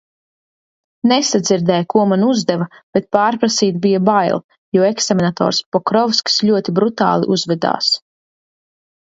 [1.09, 2.67] Nesadzirdēju, ko man uzdeva,
[2.97, 4.41] bet pārprasīt bija bail,
[4.79, 7.93] jo eksaminators Pokrovskis ļoti brutāli uzvedās.